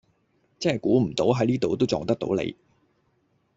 [0.57, 2.57] 真係估唔到喺呢度都撞得到你